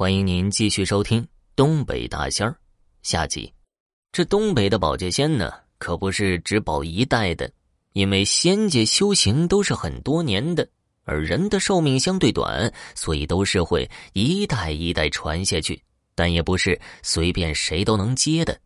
[0.00, 1.22] 欢迎您继续收听
[1.54, 2.52] 《东北大仙儿》
[3.02, 3.52] 下集。
[4.12, 7.52] 这东北的保界仙呢，可不是只保一代的，
[7.92, 10.66] 因为仙界修行都是很多年的，
[11.04, 15.78] 而人的寿命相对短，所以都是会一代一代传下去。
[16.14, 18.58] 但也不是随便谁都能接的。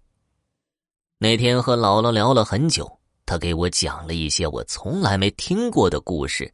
[1.19, 6.49] 那天和姥姥聊了很久，她给我讲了一些我从来没听过的故事。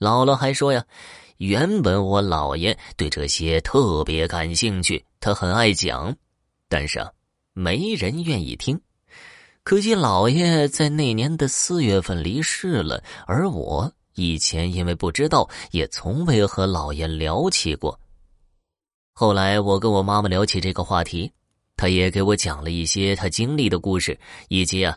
[0.00, 0.84] 姥姥还说呀。
[1.42, 6.14] 原本我姥爷对这些特别感兴趣，他很爱讲，
[6.68, 7.10] 但是啊，
[7.52, 8.80] 没人愿意听。
[9.64, 17.98] 可惜姥爷在那年的四月份离世了，而我以前因为不知道，也从未和姥爷聊起过。
[19.12, 21.32] 后来我跟我妈妈聊起这个话题，
[21.76, 24.96] 她也给我讲了一些她经历的故事，以及啊，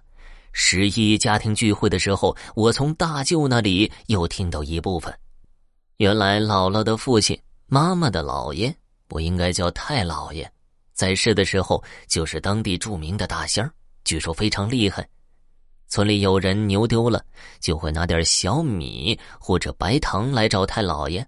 [0.51, 5.11] 十一家庭聚会的时候，我从大舅那里又听到一部分。
[5.97, 8.75] 原来姥姥的父亲，妈妈的姥爷，
[9.07, 10.49] 不应该叫太姥爷，
[10.91, 13.71] 在世的时候就是当地著名的大仙儿，
[14.03, 15.07] 据说非常厉害。
[15.87, 17.23] 村里有人牛丢了，
[17.61, 21.25] 就会拿点小米或者白糖来找太姥爷，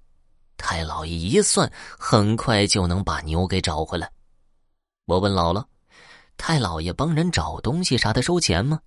[0.57, 4.11] 太姥爷一算，很快就能把牛给找回来。
[5.05, 5.63] 我问姥姥
[6.35, 8.81] ：“太姥爷帮人找东西啥的收钱吗？”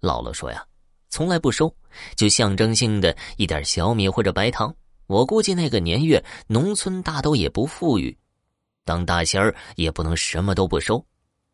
[0.00, 0.64] 姥姥说：“呀，
[1.10, 1.74] 从来不收，
[2.14, 4.72] 就象征性的一点小米或者白糖。”
[5.08, 8.14] 我估计那个年月，农村大都也不富裕，
[8.84, 11.02] 当大仙儿也不能什么都不收，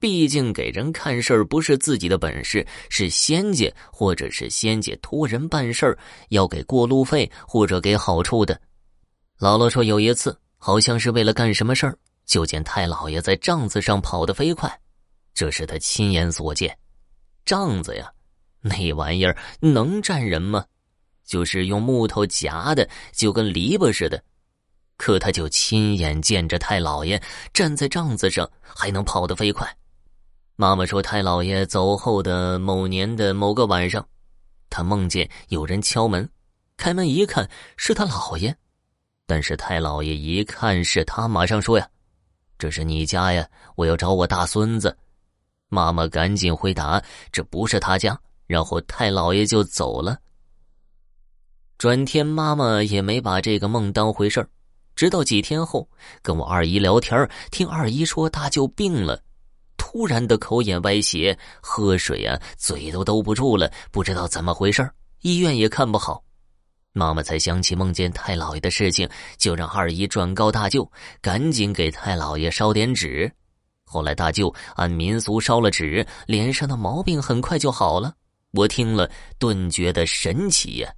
[0.01, 5.97] 毕竟给人看事儿不是自己的本事，是仙家或者是仙家托人办事儿
[6.31, 8.61] 要给过路费或者给好处的。
[9.39, 14.69] 姥姥说有一次，好像是为了干什么事儿，就见太老爷在帐子上跑得飞快，
[15.33, 16.77] 这是他亲眼所见。
[17.45, 18.11] 帐子呀，
[18.61, 20.65] 那玩意儿能站人吗？
[21.25, 24.23] 就是用木头夹的，就跟篱笆似的。
[24.97, 27.21] 可他就亲眼见着太老爷
[27.53, 29.69] 站在帐子上，还能跑得飞快。
[30.57, 34.07] 妈妈说，太老爷走后的某年的某个晚上，
[34.71, 36.29] 他梦见有人敲门，
[36.77, 38.57] 开门一看是他姥爷。
[39.27, 41.89] 但是太老爷一看是他，马上说呀
[42.57, 44.97] ：“这是你家呀，我要找我大孙子。”
[45.71, 47.03] 妈妈赶紧回答
[47.33, 50.19] ：“这不是他家。”然后太老爷就走了。
[51.77, 54.49] 转天，妈妈也没把这个梦当回事儿，
[54.95, 55.89] 直到几天后
[56.23, 59.21] 跟我二姨聊天，听二姨说大舅病了，
[59.77, 64.89] 突然的口眼歪斜，喝水啊嘴都兜不住了，不知道怎么回事
[65.23, 66.23] 医院也看不好。
[66.93, 70.89] 妈妈才想起梦见太老爷的事情，就让二姨转告大舅，
[71.21, 73.31] 赶紧给太老爷烧点纸。
[73.85, 78.15] 后来大舅按民俗烧了纸，脸上的毛病很快就好了。
[78.53, 80.95] 我听了顿觉得神奇呀。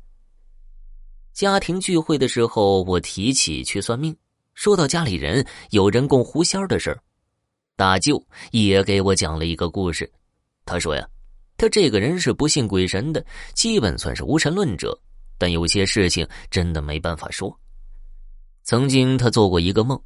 [1.36, 4.16] 家庭聚会的时候，我提起去算命，
[4.54, 6.98] 说到家里人有人供狐仙的事儿，
[7.76, 10.10] 大舅也给我讲了一个故事。
[10.64, 11.06] 他说呀，
[11.58, 14.98] 他这个人是不信鬼神的，基本算是无神论者，
[15.36, 17.54] 但有些事情真的没办法说。
[18.62, 20.00] 曾经他做过一个梦，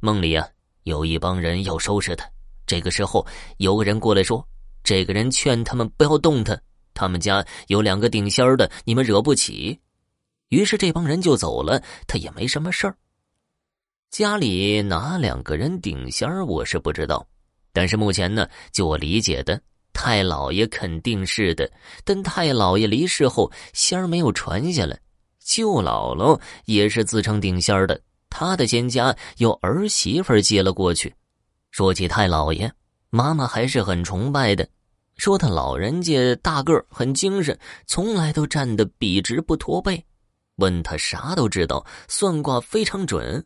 [0.00, 0.46] 梦里啊
[0.82, 2.28] 有一帮人要收拾他，
[2.66, 4.46] 这个时候有个人过来说，
[4.82, 6.54] 这个人劝他们不要动他，
[6.92, 9.80] 他们家有两个顶仙的，你们惹不起。
[10.54, 12.96] 于是这帮人就走了，他也没什么事儿。
[14.12, 17.26] 家里哪两个人顶仙儿，我是不知道。
[17.72, 19.60] 但是目前呢，就我理解的，
[19.92, 21.68] 太老爷肯定是的。
[22.04, 24.96] 但太老爷离世后，仙儿没有传下来。
[25.40, 28.00] 舅姥姥也是自称顶仙儿的，
[28.30, 31.12] 他的仙家由儿媳妇接了过去。
[31.72, 32.70] 说起太老爷，
[33.10, 34.68] 妈妈还是很崇拜的，
[35.16, 40.04] 说他老人家大个儿，很精神，从来都站得笔直不驼背。
[40.56, 43.44] 问他啥都知道，算卦非常准。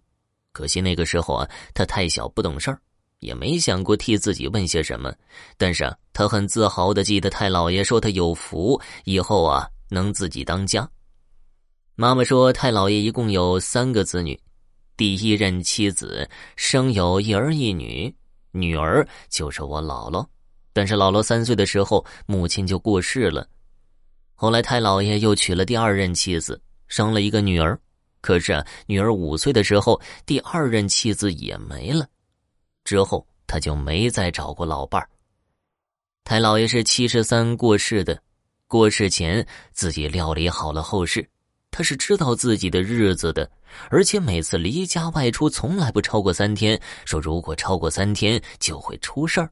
[0.53, 2.81] 可惜那个时候啊，他太小不懂事儿，
[3.21, 5.15] 也没想过替自己问些什么。
[5.57, 10.89] 但是啊，他很自豪的记得太老爷说他有福，以后啊能自己当家。
[11.95, 14.39] 妈妈说太老爷一共有三个子女，
[14.97, 18.13] 第一任妻子生有一儿一女，
[18.53, 20.27] 女儿就是我姥姥。
[20.73, 23.47] 但是姥姥三岁的时候，母亲就过世了。
[24.35, 26.61] 后来太老爷又娶了第二任妻子。
[26.89, 27.79] 生了一个女儿，
[28.21, 32.07] 可是啊，女儿五岁的时候，第二任妻子也没了。
[32.85, 35.09] 之后他就没再找过老伴儿。
[36.25, 38.21] 太老爷是七十三过世的，
[38.67, 41.27] 过世前自己料理好了后事，
[41.71, 43.51] 他是知道自己的日子的，
[43.91, 49.51] 而且每次离家外出从来不超过三天，说如果超过三天就会出事儿。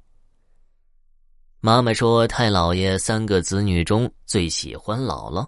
[1.60, 5.46] 妈妈说，太老爷三个子女中最喜欢姥姥。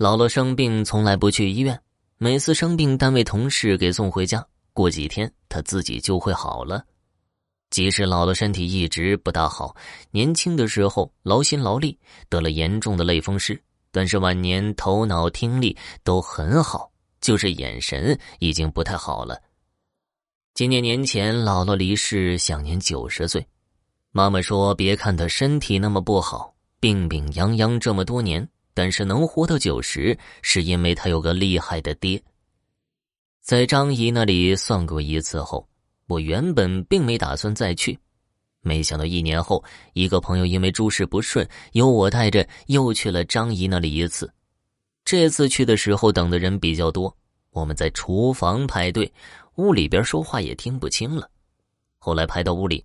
[0.00, 1.78] 姥姥生病从来不去医院，
[2.16, 4.42] 每次生病单位同事给送回家，
[4.72, 6.82] 过几天他自己就会好了。
[7.68, 9.76] 即使姥姥，身体一直不大好，
[10.10, 11.98] 年轻的时候劳心劳力，
[12.30, 13.62] 得了严重的类风湿，
[13.92, 19.38] 但是晚年头脑听力都很好，就是眼神已经不太好了。
[20.54, 23.46] 今年年前，姥姥离世，享年九十岁。
[24.12, 28.48] 妈妈说：“别看她身体那么不好，病病殃殃这么多年，
[28.80, 32.18] 但是能活到九十，是因为他有个厉害的爹。”
[33.44, 35.68] 在张姨那里算过一次后，
[36.06, 37.98] 我原本并没打算再去，
[38.62, 39.62] 没想到一年后，
[39.92, 44.32] 一个朋友因为诸事不顺，由我带着又去了张姨那里一次。
[45.04, 47.14] 这次去的时候，等的人比较多，
[47.50, 49.12] 我们在厨房排队。
[49.56, 51.28] 屋里边说话也听不清了，
[51.98, 52.82] 后来排到屋里，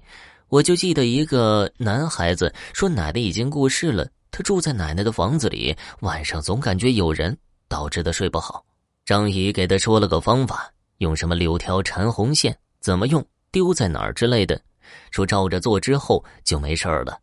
[0.50, 7.38] 我就记得一个男孩子说奶奶已经过世了，他住在奶奶的房子里，晚上总感觉有人，
[7.70, 8.66] 导致他睡不好。
[9.06, 14.62] 张姨给他说了个方法，用什么柳条缠红线，怎么用，丢在哪儿之类的，
[15.10, 17.18] 说照着做之后就没事了。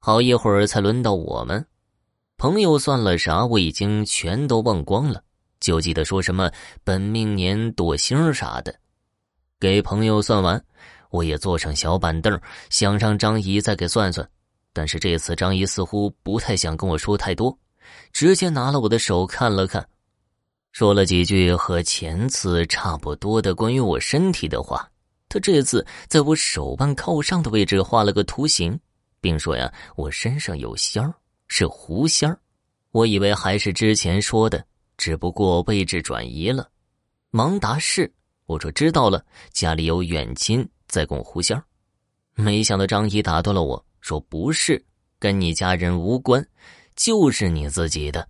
[0.00, 1.66] 好一会儿才轮到我们，
[2.38, 5.22] 朋友算了啥，我已经全都忘光了。
[5.60, 6.50] 就记得说什么
[6.82, 8.74] 本命年躲星啥的，
[9.60, 10.64] 给朋友算完，
[11.10, 12.40] 我也坐上小板凳，
[12.70, 14.26] 想让张姨再给算算。
[14.76, 17.58] 但是这次张姨似乎不太想跟我说太多，
[18.12, 19.88] 直接拿了我的手看了看，
[20.70, 24.86] 说了几句和前次差不多的关于我身体的话。
[25.30, 28.78] 他这次在我手腕靠上的位置画了个图形，
[29.18, 31.14] 并说呀，我身上有仙儿，
[31.48, 32.38] 是狐仙儿。
[32.90, 34.62] 我以为还是之前说的。
[34.98, 36.68] 只不过位置转移了，
[37.30, 38.12] 忙答是。
[38.44, 41.64] 我说知道了，家里有远亲在供狐仙儿
[42.34, 44.80] 没想到张姨打断了我说：“不是，
[45.18, 46.46] 跟你家人无关，
[46.94, 48.28] 就是你自己的。”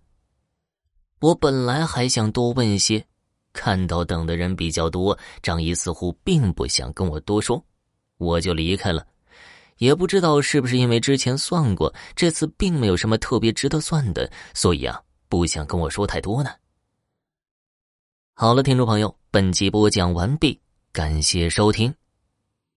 [1.20, 3.04] 我本来还想多问些，
[3.52, 7.62] 看到等的人比较多，张姨似乎并不想跟我多说，
[8.16, 9.06] 我就离开了。
[9.76, 14.98] 也不知道是不是因为之前算过，这次并没有什么特别值得算的，所以啊。
[15.28, 16.50] 不想跟我说太多呢。
[18.32, 20.58] 好了，听众朋友，本集播讲完毕，
[20.90, 21.92] 感谢收听。